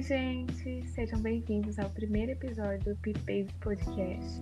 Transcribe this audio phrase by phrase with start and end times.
[0.00, 0.88] Oi, gente!
[0.94, 4.40] Sejam bem-vindos ao primeiro episódio do Pip Podcast.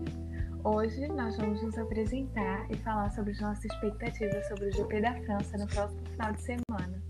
[0.62, 5.14] Hoje nós vamos nos apresentar e falar sobre as nossas expectativas sobre o GP da
[5.14, 7.02] França no próximo final de semana.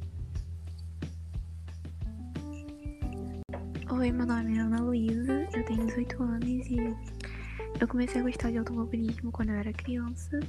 [3.91, 6.79] Oi, meu nome é Ana Luísa, eu tenho 18 anos e
[7.79, 10.41] eu comecei a gostar de automobilismo quando eu era criança.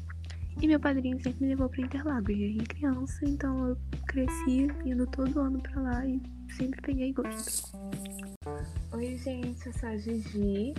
[0.62, 3.78] E meu padrinho sempre me levou para Interlagos desde criança, então eu
[4.08, 7.78] cresci indo todo ano para lá e sempre peguei gosto.
[8.94, 10.74] Oi, gente, eu sou a Gigi.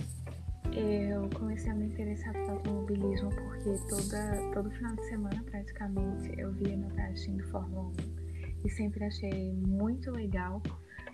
[0.73, 6.51] Eu comecei a me interessar por automobilismo porque toda, todo final de semana, praticamente, eu
[6.53, 8.21] via meu pai assistindo Fórmula 1
[8.65, 10.61] e sempre achei muito legal,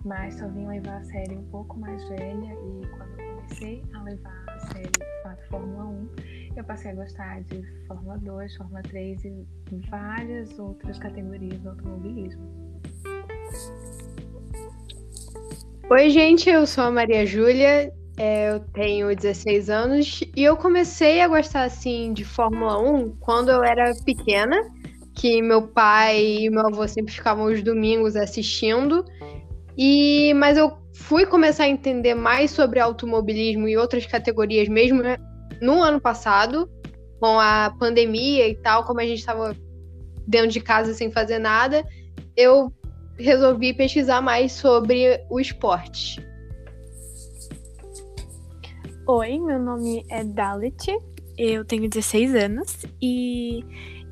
[0.05, 4.03] mas só vim levar a série um pouco mais velha e quando eu comecei a
[4.03, 6.09] levar a série de Fórmula 1,
[6.55, 9.47] eu passei a gostar de Fórmula 2, Fórmula 3 e
[9.89, 12.67] várias outras categorias do automobilismo.
[15.89, 21.21] Oi, gente, eu sou a Maria Júlia, é, eu tenho 16 anos e eu comecei
[21.21, 24.61] a gostar assim de Fórmula 1 quando eu era pequena,
[25.15, 29.05] que meu pai e meu avô sempre ficavam os domingos assistindo.
[29.77, 35.15] E mas eu fui começar a entender mais sobre automobilismo e outras categorias mesmo né,
[35.61, 36.69] no ano passado,
[37.17, 39.55] com a pandemia e tal, como a gente estava
[40.27, 41.81] dentro de casa sem fazer nada,
[42.35, 42.73] eu
[43.17, 46.25] resolvi pesquisar mais sobre o esporte.
[49.07, 50.85] Oi, meu nome é Dalit,
[51.37, 53.63] eu tenho 16 anos e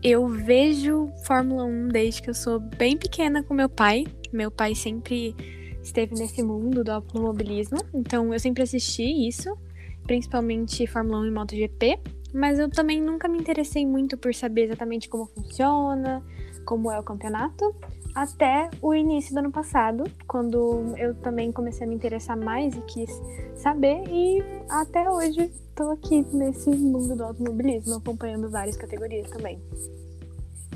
[0.02, 4.06] eu vejo Fórmula 1 desde que eu sou bem pequena com meu pai.
[4.32, 5.36] Meu pai sempre
[5.84, 9.56] esteve nesse mundo do automobilismo, então eu sempre assisti isso,
[10.04, 12.00] principalmente Fórmula 1 e MotoGP,
[12.34, 16.24] mas eu também nunca me interessei muito por saber exatamente como funciona,
[16.66, 17.76] como é o campeonato
[18.16, 22.82] até o início do ano passado, quando eu também comecei a me interessar mais e
[22.84, 23.12] quis
[23.56, 29.62] saber, e até hoje estou aqui nesse mundo do automobilismo, acompanhando várias categorias também.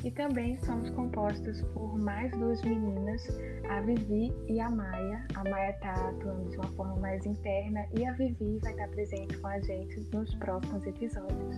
[0.04, 3.22] E também somos compostos por mais duas meninas,
[3.70, 5.26] a Vivi e a Maia.
[5.36, 9.38] A Maia está atuando de uma forma mais interna e a Vivi vai estar presente
[9.38, 11.58] com a gente nos próximos episódios.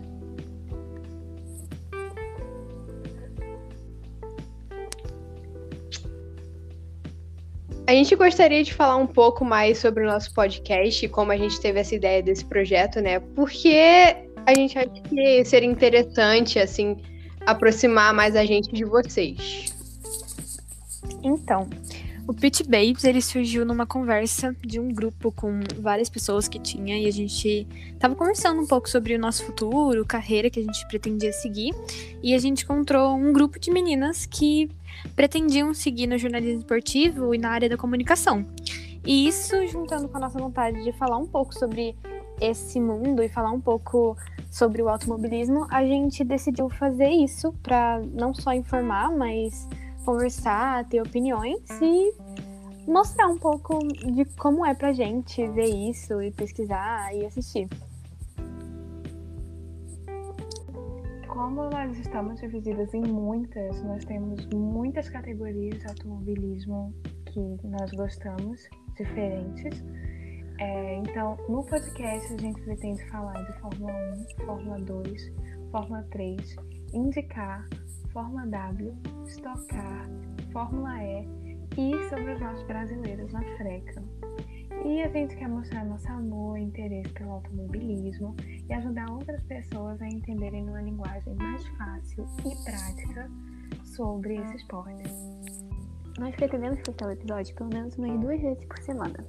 [7.92, 11.36] A gente gostaria de falar um pouco mais sobre o nosso podcast e como a
[11.36, 13.20] gente teve essa ideia desse projeto, né?
[13.20, 14.16] Porque
[14.46, 16.96] a gente acha que seria interessante, assim,
[17.46, 19.76] aproximar mais a gente de vocês.
[21.22, 21.70] Então,
[22.28, 26.98] o Pitch Babes, ele surgiu numa conversa de um grupo com várias pessoas que tinha
[26.98, 27.68] e a gente
[28.00, 31.74] tava conversando um pouco sobre o nosso futuro, carreira que a gente pretendia seguir,
[32.22, 34.70] e a gente encontrou um grupo de meninas que
[35.16, 38.46] pretendiam seguir no jornalismo esportivo e na área da comunicação.
[39.06, 41.96] E isso, juntando com a nossa vontade de falar um pouco sobre
[42.40, 44.16] esse mundo e falar um pouco
[44.50, 49.68] sobre o automobilismo, a gente decidiu fazer isso para não só informar, mas
[50.06, 52.14] conversar, ter opiniões e
[52.88, 57.68] mostrar um pouco de como é pra gente ver isso e pesquisar e assistir.
[61.28, 66.94] Como nós estamos divididas em muitas, nós temos muitas categorias de automobilismo
[67.26, 68.62] que nós gostamos,
[68.96, 69.84] diferentes.
[70.60, 73.94] É, então, no podcast a gente pretende falar de Fórmula
[74.40, 75.34] 1, Fórmula 2,
[75.72, 76.56] Fórmula 3,
[76.94, 77.68] indicar
[78.14, 78.94] Fórmula W,
[79.32, 80.10] Stock Car,
[80.52, 81.26] Fórmula E
[81.78, 84.04] e sobre os nossos brasileiros na Freca.
[84.86, 88.36] E a gente quer mostrar nosso amor e interesse pelo automobilismo
[88.68, 93.32] e ajudar outras pessoas a entenderem numa linguagem mais fácil e prática
[93.86, 95.10] sobre esse esporte.
[96.20, 99.26] Nós pretendemos postar o episódio pelo menos umas duas vezes por semana.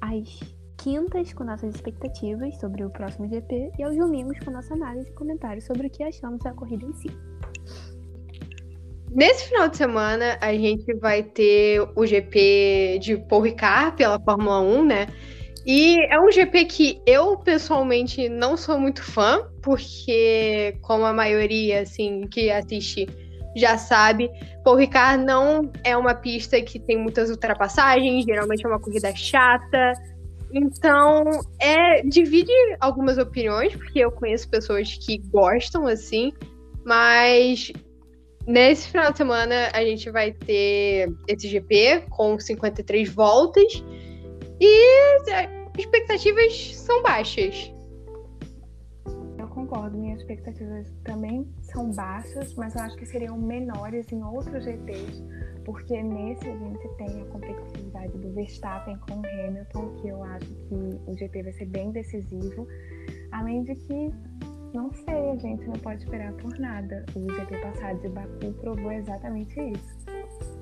[0.00, 5.10] Às quintas com nossas expectativas sobre o próximo GP e aos domingos com nossa análise
[5.10, 7.08] e comentários sobre o que achamos da corrida em si.
[9.14, 14.60] Nesse final de semana, a gente vai ter o GP de Paul Ricard pela Fórmula
[14.60, 15.06] 1, né?
[15.64, 21.82] E é um GP que eu, pessoalmente, não sou muito fã, porque, como a maioria,
[21.82, 23.06] assim, que assiste
[23.56, 24.28] já sabe,
[24.64, 29.92] Paul Ricard não é uma pista que tem muitas ultrapassagens, geralmente é uma corrida chata.
[30.52, 31.22] Então,
[31.60, 36.32] é divide algumas opiniões, porque eu conheço pessoas que gostam, assim,
[36.84, 37.72] mas
[38.46, 43.82] Nesse final de semana a gente vai ter esse GP com 53 voltas
[44.60, 45.48] e é,
[45.78, 47.72] expectativas são baixas.
[49.38, 54.62] Eu concordo, minhas expectativas também são baixos, mas eu acho que seriam menores em outros
[54.64, 55.22] GPs,
[55.64, 60.46] porque nesse a gente tem a competitividade do Verstappen com o Hamilton, que eu acho
[60.46, 60.74] que
[61.06, 62.66] o GP vai ser bem decisivo,
[63.32, 64.12] além de que
[64.74, 67.06] não sei, a gente não pode esperar por nada.
[67.14, 70.04] O GP passado de Baku provou exatamente isso.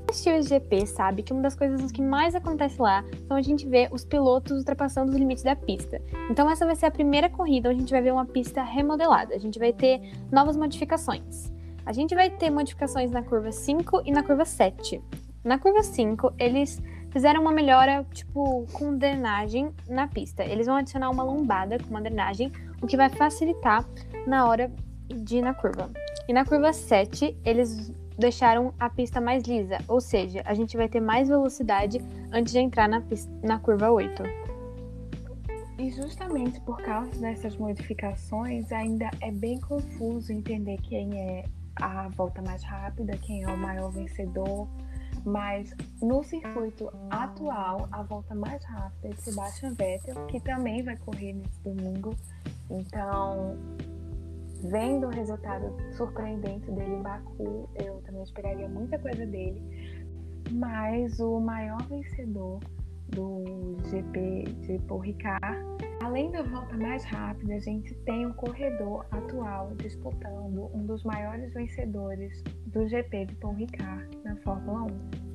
[0.09, 3.67] Assistiu o GP sabe que uma das coisas que mais acontece lá são a gente
[3.67, 6.03] ver os pilotos ultrapassando os limites da pista.
[6.31, 9.35] Então essa vai ser a primeira corrida onde a gente vai ver uma pista remodelada.
[9.35, 11.50] A gente vai ter novas modificações.
[11.87, 15.03] A gente vai ter modificações na curva 5 e na curva 7.
[15.43, 16.81] Na curva 5, eles
[17.11, 20.44] fizeram uma melhora, tipo, com drenagem na pista.
[20.44, 23.88] Eles vão adicionar uma lombada com uma drenagem, o que vai facilitar
[24.26, 24.70] na hora
[25.08, 25.90] de ir na curva.
[26.29, 30.88] E na curva 7, eles deixaram a pista mais lisa, ou seja, a gente vai
[30.88, 31.99] ter mais velocidade
[32.31, 34.23] antes de entrar na, pista, na curva 8.
[35.79, 41.44] E justamente por causa dessas modificações, ainda é bem confuso entender quem é
[41.76, 44.69] a volta mais rápida, quem é o maior vencedor.
[45.25, 51.32] Mas no circuito atual, a volta mais rápida é Sebastian Vettel, que também vai correr
[51.32, 52.14] nesse domingo.
[52.73, 53.57] Então,
[54.65, 59.63] vendo o resultado surpreendente dele em Baku, eu também esperaria muita coisa dele.
[60.51, 62.61] Mas o maior vencedor
[63.09, 65.59] do GP de Paul Ricard,
[66.03, 71.53] além da volta mais rápida, a gente tem o corredor atual disputando um dos maiores
[71.53, 74.85] vencedores do GP de Paul Ricard na Fórmula
[75.29, 75.31] 1.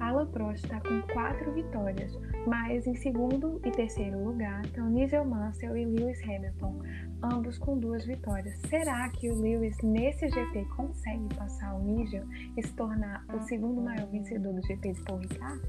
[0.00, 5.76] Alan Prost está com quatro vitórias, mas em segundo e terceiro lugar estão Nigel Mansell
[5.76, 6.82] e Lewis Hamilton,
[7.22, 8.58] ambos com duas vitórias.
[8.68, 12.24] Será que o Lewis nesse GP consegue passar o Nigel
[12.56, 15.60] e se tornar o segundo maior vencedor do GP de Paul Ricard?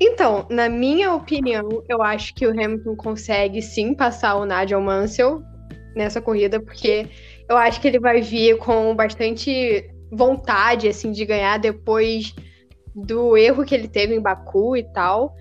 [0.00, 5.42] Então, na minha opinião, eu acho que o Hamilton consegue sim passar o Nigel Mansell
[5.94, 7.06] nessa corrida, porque
[7.46, 12.34] eu acho que ele vai vir com bastante vontade, assim, de ganhar depois
[12.94, 15.34] do erro que ele teve em Baku e tal.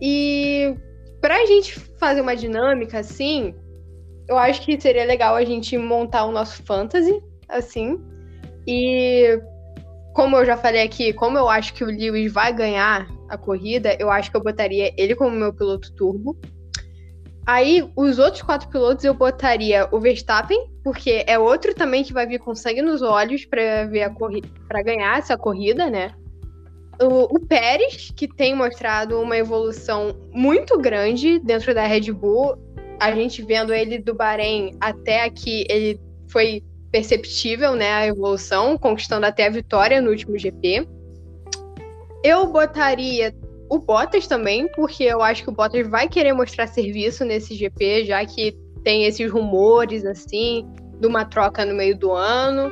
[0.00, 0.74] E
[1.20, 3.54] pra gente fazer uma dinâmica, assim,
[4.28, 7.98] eu acho que seria legal a gente montar o nosso fantasy, assim.
[8.66, 9.40] E
[10.14, 13.96] como eu já falei aqui, como eu acho que o Lewis vai ganhar a corrida,
[13.98, 16.36] eu acho que eu botaria ele como meu piloto turbo.
[17.46, 22.26] Aí, os outros quatro pilotos eu botaria o Verstappen, porque é outro também que vai
[22.26, 26.12] vir com sangue nos olhos para ver a corrida, para ganhar essa corrida, né?
[27.00, 32.58] O, o, Pérez, que tem mostrado uma evolução muito grande dentro da Red Bull.
[32.98, 39.26] A gente vendo ele do Bahrein até aqui, ele foi perceptível, né, a evolução, conquistando
[39.26, 40.88] até a vitória no último GP.
[42.24, 43.32] Eu botaria
[43.68, 48.04] o Bottas também, porque eu acho que o Bottas vai querer mostrar serviço nesse GP,
[48.04, 50.66] já que tem esses rumores assim
[51.00, 52.70] de uma troca no meio do ano.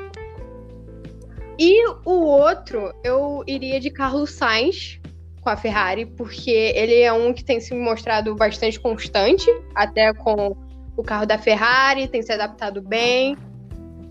[1.59, 5.01] E o outro, eu iria de Carlos Sainz
[5.41, 10.57] com a Ferrari, porque ele é um que tem se mostrado bastante constante, até com
[10.97, 13.37] o carro da Ferrari, tem se adaptado bem.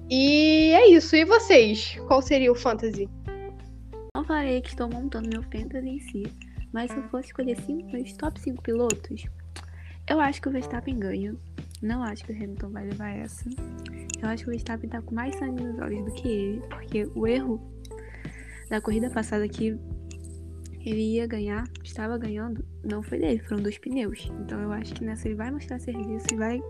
[0.10, 1.16] E é isso.
[1.16, 1.98] E vocês?
[2.08, 3.10] Qual seria o fantasy?
[4.16, 6.24] Não falei que estou montando meu fantasy em si,
[6.74, 9.26] mas se eu fosse escolher cinco, meus top 5 pilotos,
[10.10, 11.36] eu acho que o Verstappen ganha.
[11.82, 13.50] Não acho que o Hamilton vai levar essa.
[14.22, 17.10] Eu acho que o Verstappen tá com mais sangue nos olhos do que ele, porque
[17.14, 17.62] o erro
[18.70, 19.78] da corrida passada que
[20.86, 24.30] ele ia ganhar, estava ganhando, não foi dele, foram dos pneus.
[24.42, 26.62] Então eu acho que nessa ele vai mostrar serviço e vai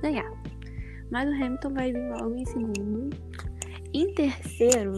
[0.00, 0.30] ganhar.
[1.10, 3.10] Mas o Hamilton vai vir logo em segundo.
[3.92, 4.94] Em terceiro,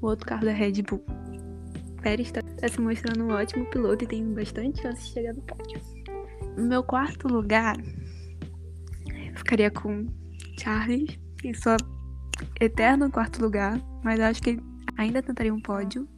[0.00, 1.04] o outro carro da Red Bull.
[2.00, 5.42] Pérez está tá se mostrando um ótimo piloto e tem bastante chance de chegar no
[5.42, 5.80] pódio.
[6.56, 7.76] No meu quarto lugar,
[9.36, 10.06] ficaria com
[10.58, 11.76] Charles, em sua
[12.60, 14.62] eterno quarto lugar, mas acho que ele
[14.96, 16.08] ainda tentaria um pódio.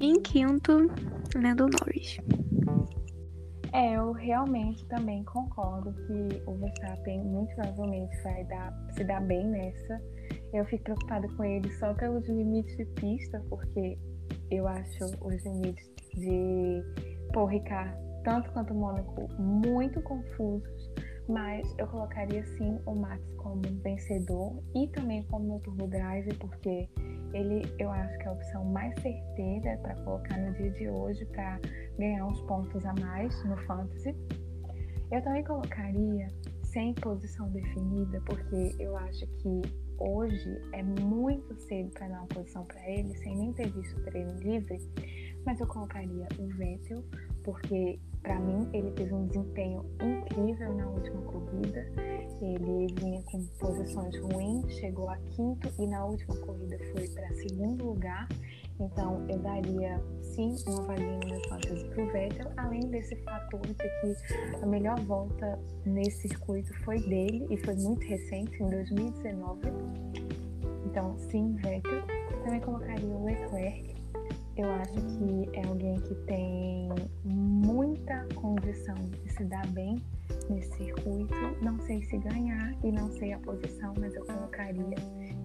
[0.00, 0.90] E em quinto,
[1.34, 2.18] Lando Norris.
[3.72, 9.46] É, eu realmente também concordo que o Verstappen muito provavelmente vai dar, se dar bem
[9.48, 10.00] nessa.
[10.52, 13.98] Eu fico preocupada com ele só pelos limites de pista, porque
[14.52, 16.84] eu acho os limites de
[17.32, 20.92] Paul Ricard, tanto quanto o Mônaco, muito confusos,
[21.26, 26.86] mas eu colocaria sim o Max como vencedor e também como meu turbo drive, porque
[27.32, 31.24] ele eu acho que é a opção mais certeira para colocar no dia de hoje
[31.26, 31.58] para
[31.98, 34.14] ganhar uns pontos a mais no fantasy.
[35.10, 36.28] Eu também colocaria
[36.72, 39.62] sem posição definida, porque eu acho que
[39.98, 44.02] hoje é muito cedo para dar uma posição para ele, sem nem ter visto o
[44.04, 44.78] treino livre,
[45.44, 47.04] mas eu colocaria o Vettel,
[47.44, 51.86] porque para mim ele teve um desempenho incrível na última corrida.
[52.40, 57.84] Ele vinha com posições ruins, chegou a quinto e na última corrida foi para segundo
[57.84, 58.28] lugar.
[58.82, 63.74] Então eu daria sim uma vaguinha no meu fantasy pro Vettel, além desse fator de
[63.74, 69.60] que a melhor volta nesse circuito foi dele e foi muito recente, em 2019.
[70.86, 72.02] Então sim, Vettel.
[72.44, 73.94] Também colocaria o Leclerc.
[74.56, 76.88] Eu acho que é alguém que tem
[77.24, 80.02] muita condição de se dar bem
[80.50, 81.34] nesse circuito.
[81.62, 84.96] Não sei se ganhar e não sei a posição, mas eu colocaria.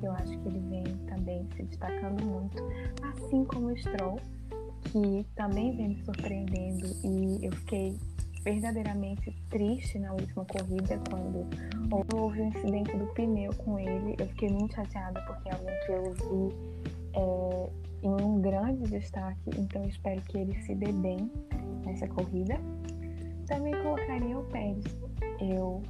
[0.01, 2.57] Eu acho que ele vem também se destacando muito,
[3.01, 4.19] assim como o Stroll,
[4.83, 7.97] que também vem me surpreendendo e eu fiquei
[8.43, 11.45] verdadeiramente triste na última corrida quando
[12.15, 14.15] houve um incidente do pneu com ele.
[14.17, 16.55] Eu fiquei muito chateada porque é alguém que eu vi
[17.13, 17.69] é,
[18.03, 21.29] em um grande destaque, então espero que ele se dê bem
[21.85, 22.57] nessa corrida.
[23.47, 24.85] Também colocaria o Pérez.
[25.41, 25.83] Eu,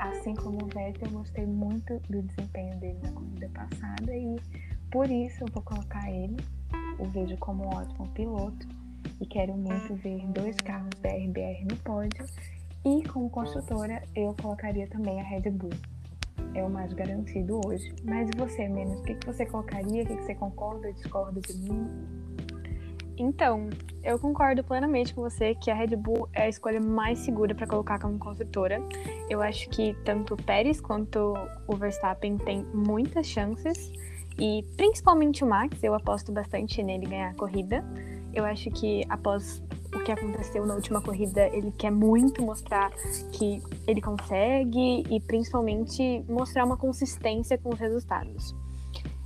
[0.00, 4.36] assim como o Vettel, eu gostei muito do desempenho dele na corrida passada e
[4.90, 6.36] por isso eu vou colocar ele.
[6.98, 8.66] O vejo como um ótimo piloto
[9.20, 12.24] e quero muito ver dois carros da RBR no pódio.
[12.84, 15.70] E como construtora, eu colocaria também a Red Bull.
[16.54, 17.94] É o mais garantido hoje.
[18.04, 19.00] Mas você, Menos?
[19.00, 20.02] O que, que você colocaria?
[20.02, 21.88] O que, que você concorda, discorda de mim?
[23.20, 23.68] Então,
[24.02, 27.66] eu concordo plenamente com você que a Red Bull é a escolha mais segura para
[27.66, 28.82] colocar como construtora.
[29.28, 31.34] Eu acho que tanto o Pérez quanto
[31.68, 33.92] o Verstappen têm muitas chances
[34.38, 37.84] e principalmente o Max, eu aposto bastante nele ganhar a corrida.
[38.32, 39.62] Eu acho que após
[39.94, 42.90] o que aconteceu na última corrida, ele quer muito mostrar
[43.32, 48.54] que ele consegue e principalmente mostrar uma consistência com os resultados.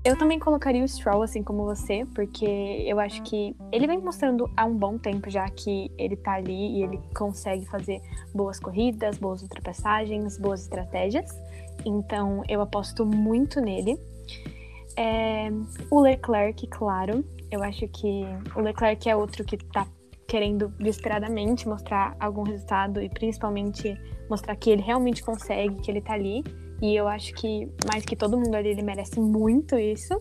[0.04, 2.44] Eu também colocaria o Stroll, assim como você, porque
[2.86, 6.78] eu acho que ele vem mostrando há um bom tempo já que ele tá ali
[6.78, 8.02] e ele consegue fazer
[8.34, 11.30] boas corridas, boas ultrapassagens, boas estratégias.
[11.86, 13.98] Então eu aposto muito nele.
[14.94, 15.48] É,
[15.90, 17.24] o Leclerc, claro.
[17.50, 19.86] Eu acho que o Leclerc é outro que tá
[20.28, 23.96] querendo desesperadamente mostrar algum resultado e principalmente
[24.28, 26.44] mostrar que ele realmente consegue, que ele tá ali.
[26.82, 30.14] E eu acho que, mais que todo mundo ali, ele merece muito isso.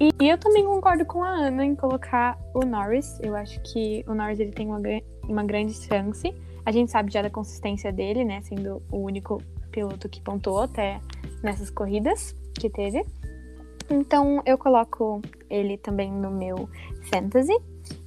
[0.00, 3.18] E eu também concordo com a Ana em colocar o Norris.
[3.20, 4.80] Eu acho que o Norris ele tem uma,
[5.28, 6.34] uma grande chance.
[6.64, 8.40] A gente sabe já da consistência dele, né?
[8.42, 9.40] Sendo o único
[9.70, 11.00] piloto que pontuou até
[11.42, 13.04] nessas corridas que teve.
[13.90, 16.68] Então eu coloco ele também no meu
[17.10, 17.56] fantasy.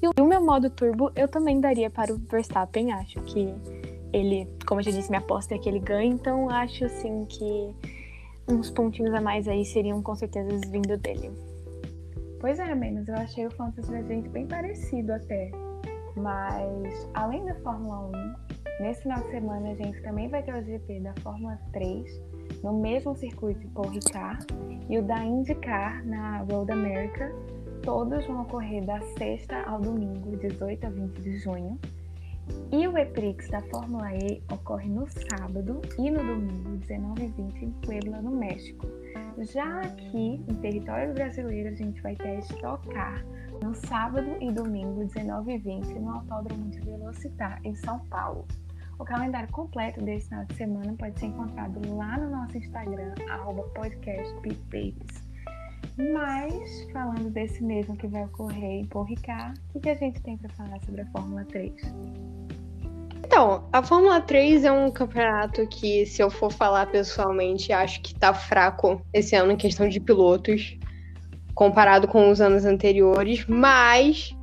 [0.01, 2.91] E o meu modo turbo eu também daria para o Verstappen.
[2.91, 3.53] Acho que
[4.15, 7.75] ele, como eu já disse, minha aposta é que ele ganha, então acho assim que
[8.47, 11.31] uns pontinhos a mais aí seriam com certeza vindo dele.
[12.39, 15.51] Pois é, menos eu achei o Fantasy gente bem parecido até.
[16.15, 18.07] Mas além da Fórmula
[18.79, 22.21] 1, nesse final de semana a gente também vai ter o GP da Fórmula 3
[22.63, 24.45] no mesmo circuito de Paul Ricard
[24.89, 27.33] e o da IndyCar na Road America.
[27.81, 31.77] Todos vão ocorrer da sexta ao domingo, 18 a 20 de junho.
[32.71, 37.65] E o EPRIX da Fórmula E ocorre no sábado e no domingo, 19 e 20,
[37.65, 38.85] em Puebla, no México.
[39.53, 43.25] Já aqui, em território brasileiro, a gente vai ter a Stock Car
[43.63, 48.45] no sábado e domingo, 19 e 20, no Autódromo de Velocitar, em São Paulo.
[48.97, 53.13] O calendário completo desse final de semana pode ser encontrado lá no nosso Instagram,
[53.73, 55.24] podcastpeakbabies.
[55.97, 60.37] Mas, falando desse mesmo que vai ocorrer em Paul Ricard, o que a gente tem
[60.37, 61.73] para falar sobre a Fórmula 3?
[63.25, 68.13] Então, a Fórmula 3 é um campeonato que, se eu for falar pessoalmente, acho que
[68.13, 70.77] tá fraco esse ano em questão de pilotos,
[71.53, 74.35] comparado com os anos anteriores, mas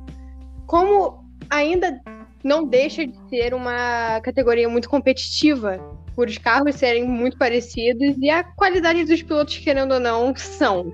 [0.65, 2.01] como ainda
[2.43, 5.79] não deixa de ser uma categoria muito competitiva,
[6.15, 10.91] por os carros serem muito parecidos e a qualidade dos pilotos, querendo ou não, são.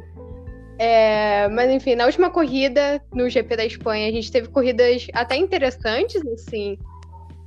[0.79, 5.36] É, mas enfim, na última corrida, no GP da Espanha, a gente teve corridas até
[5.36, 6.77] interessantes, assim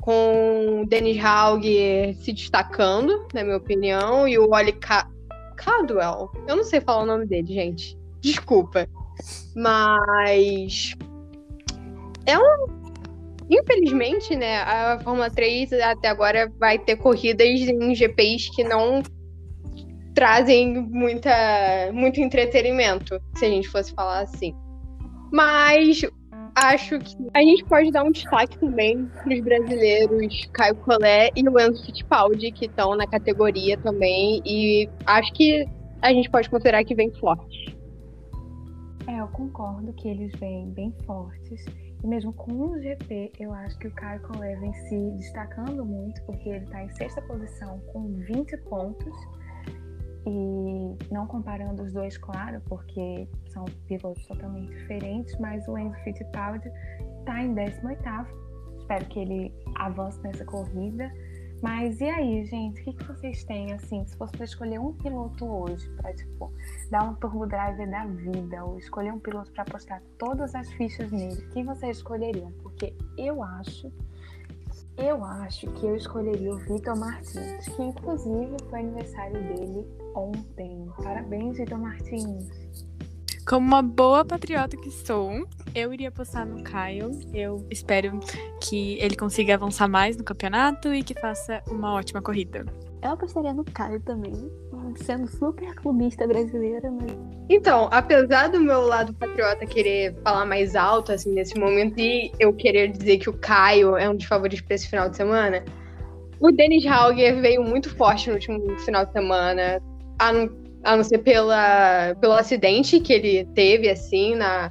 [0.03, 1.65] com o Dennis Haug
[2.21, 4.77] se destacando, na minha opinião, e o Oli
[5.57, 6.29] Caldwell.
[6.47, 7.97] Eu não sei falar o nome dele, gente.
[8.21, 8.87] Desculpa.
[9.55, 10.95] Mas.
[12.27, 12.83] É um.
[13.49, 19.03] Infelizmente, né, a Fórmula 3 até agora vai ter corridas em GPs que não
[20.15, 24.55] trazem muita, muito entretenimento, se a gente fosse falar assim.
[25.33, 26.03] Mas
[26.55, 31.49] acho que a gente pode dar um destaque também para os brasileiros Caio Collet e
[31.49, 35.65] o Fittipaldi, que estão na categoria também, e acho que
[36.03, 37.77] a gente pode considerar que vem forte.
[39.09, 41.65] É, eu concordo que eles vêm bem fortes.
[42.05, 46.49] mesmo com um GP, eu acho que o Caio Collet vem se destacando muito, porque
[46.49, 49.15] ele está em sexta posição com 20 pontos.
[50.25, 56.71] E não comparando os dois, claro, porque são pilotos totalmente diferentes, mas o Enzo Fittipaldi
[57.21, 58.03] está em 18
[58.79, 61.11] Espero que ele avance nessa corrida.
[61.63, 64.93] Mas e aí, gente, o que, que vocês têm, assim, se fosse para escolher um
[64.95, 66.53] piloto hoje, para, tipo,
[66.91, 71.13] dar um turbo driver da vida, ou escolher um piloto para apostar todas as fichas
[71.13, 72.51] nele, quem vocês escolheriam?
[72.65, 73.93] Porque eu acho,
[74.97, 80.87] eu acho que eu escolheria o Vitor Martins, que inclusive foi aniversário dele ontem.
[81.03, 82.49] Parabéns, Vitor Martins.
[83.47, 87.11] Como uma boa patriota que sou, eu iria apostar no Caio.
[87.35, 88.21] Eu espero
[88.61, 92.65] que ele consiga avançar mais no campeonato e que faça uma ótima corrida.
[93.03, 94.33] Eu apostaria no Caio também,
[94.95, 97.11] sendo super clubista brasileira, mas.
[97.51, 102.53] Então, apesar do meu lado patriota querer falar mais alto, assim, nesse momento, e eu
[102.53, 105.65] querer dizer que o Caio é um dos favoritos para esse final de semana,
[106.41, 109.83] o Dennis Hauger veio muito forte no último final de semana.
[110.19, 110.51] A não,
[110.85, 114.71] a não ser pela, pelo acidente que ele teve, assim, na,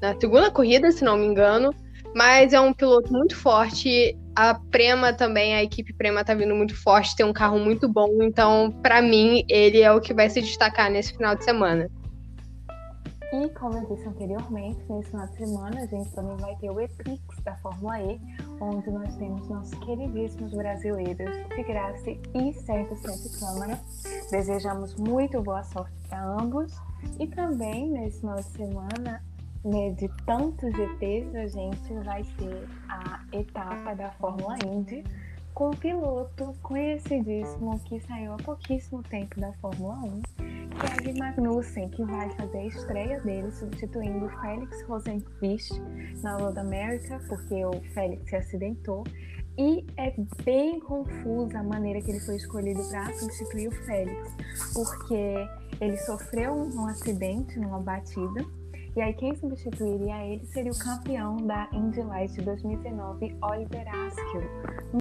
[0.00, 1.74] na segunda corrida, se não me engano.
[2.14, 4.16] Mas é um piloto muito forte.
[4.36, 8.22] A Prema também, a equipe Prema tá vindo muito forte, tem um carro muito bom.
[8.22, 11.88] Então, para mim, ele é o que vai se destacar nesse final de semana.
[13.34, 16.80] E como eu disse anteriormente, nesse final de semana a gente também vai ter o
[16.80, 18.20] Epix da Fórmula E,
[18.60, 23.80] onde nós temos nossos queridíssimos brasileiros de Graça e Sérgio Sete Câmara.
[24.30, 26.72] Desejamos muito boa sorte para ambos.
[27.18, 29.20] E também nesse final de semana
[29.64, 35.02] né, de tantos GPs, a gente vai ter a etapa da Fórmula Indy
[35.54, 40.22] com um piloto conhecidíssimo que saiu há pouquíssimo tempo da Fórmula 1,
[40.80, 45.80] Kevin Magnussen, que vai fazer a estreia dele substituindo o Félix Rosenqvist
[46.22, 49.04] na Road America, porque o Félix se acidentou.
[49.56, 50.12] E é
[50.44, 54.34] bem confusa a maneira que ele foi escolhido para substituir o Félix,
[54.74, 55.48] porque
[55.80, 58.44] ele sofreu um acidente numa batida
[58.96, 64.42] e aí quem substituiria ele seria o campeão da Indy Light de 2019, Oliver Askew.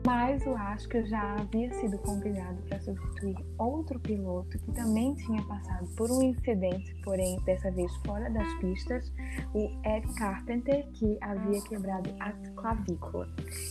[0.03, 5.87] Mas o Askew já havia sido convidado para substituir outro piloto que também tinha passado
[5.95, 9.11] por um incidente, porém dessa vez fora das pistas,
[9.53, 13.27] o Ed Carpenter, que havia quebrado a clavícula.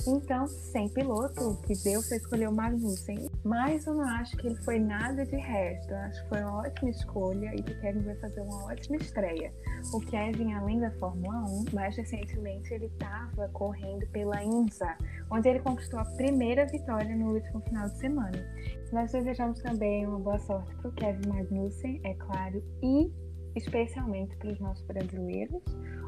[0.07, 3.29] Então, sem piloto, que deu foi escolher o Magnussen.
[3.45, 5.91] Mas eu não acho que ele foi nada de resto.
[5.91, 9.53] Eu acho que foi uma ótima escolha e que Kevin vai fazer uma ótima estreia.
[9.93, 14.95] O Kevin, além da Fórmula 1, mais recentemente ele estava correndo pela INSA,
[15.31, 18.55] onde ele conquistou a primeira vitória no último final de semana.
[18.93, 23.11] Nós desejamos também uma boa sorte para o Kevin Magnussen, é claro, e
[23.57, 25.63] especialmente para os nossos brasileiros,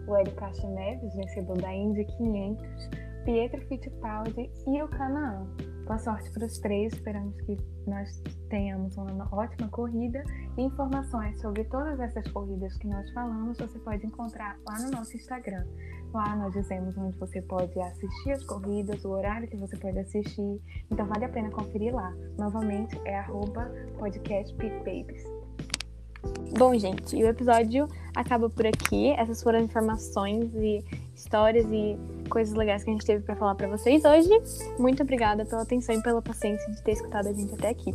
[0.07, 2.91] o Hélio Castro Neves, vencedor da Indy 500,
[3.25, 5.47] Pietro Fittipaldi e o Canaan.
[5.87, 10.25] Boa sorte para os três, esperamos que nós tenhamos uma ótima corrida.
[10.57, 15.67] Informações sobre todas essas corridas que nós falamos você pode encontrar lá no nosso Instagram.
[16.15, 20.59] Lá nós dizemos onde você pode assistir as corridas, o horário que você pode assistir.
[20.91, 22.15] Então vale a pena conferir lá.
[22.39, 23.71] Novamente é arroba
[26.57, 29.11] Bom, gente, o episódio acaba por aqui.
[29.19, 30.83] Essas foram as informações e
[31.15, 31.99] histórias e
[32.35, 34.29] coisas legais que a gente teve para falar para vocês hoje.
[34.77, 37.95] Muito obrigada pela atenção e pela paciência de ter escutado a gente até aqui.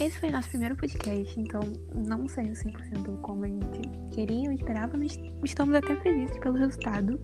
[0.00, 1.60] Esse foi nosso primeiro podcast, então
[1.94, 7.20] não saiu 100% como a gente queria ou esperava, mas estamos até felizes pelo resultado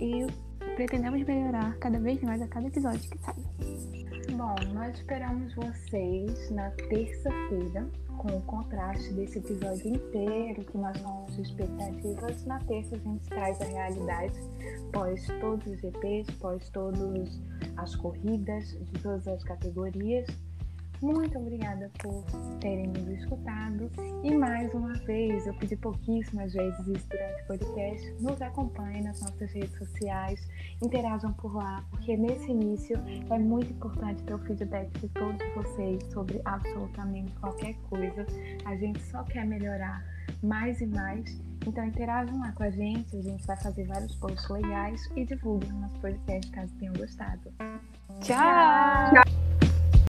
[0.00, 0.26] e
[0.74, 3.36] pretendemos melhorar cada vez mais a cada episódio que sai.
[4.32, 7.86] Bom, nós esperamos vocês na terça-feira
[8.20, 12.44] com o contraste desse episódio inteiro, que nós de expectativas.
[12.44, 14.38] Na terça a gente traz a realidade
[14.92, 17.40] pós todos os GPs, pós todas
[17.78, 20.26] as corridas de todas as categorias.
[21.02, 22.24] Muito obrigada por
[22.60, 23.90] terem nos escutado.
[24.22, 28.14] E mais uma vez, eu pedi pouquíssimas vezes isso durante o podcast.
[28.20, 30.46] Nos acompanhem nas nossas redes sociais,
[30.82, 32.98] interajam por lá, porque nesse início
[33.30, 38.26] é muito importante ter o feedback de todos vocês sobre absolutamente qualquer coisa.
[38.66, 40.04] A gente só quer melhorar
[40.42, 41.40] mais e mais.
[41.66, 45.70] Então interajam lá com a gente, a gente vai fazer vários posts legais e divulguem
[45.72, 47.52] o nosso podcast caso tenham gostado.
[48.20, 49.14] Tchau!
[49.14, 49.29] Tchau.